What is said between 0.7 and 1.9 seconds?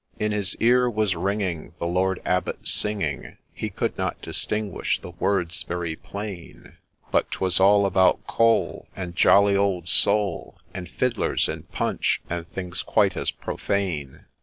was ringing the